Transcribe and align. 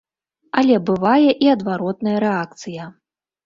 Але 0.61 0.79
бывае 0.87 1.29
і 1.43 1.53
адваротная 1.55 2.17
рэакцыя. 2.27 2.93